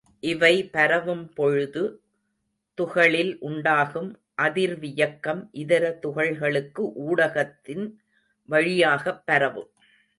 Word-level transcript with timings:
இவை 0.19 0.69
பரவும் 0.69 1.29
பொழுது 1.33 1.83
துகளில் 2.73 3.39
உண்டாகும் 3.39 4.19
அதிர்வியக்கம் 4.41 5.47
இதர 5.51 5.99
துகள்களுக்கு 6.01 6.91
ஊடகத்தின் 7.09 7.85
வழியாகப் 8.49 9.25
பரவும். 9.25 9.71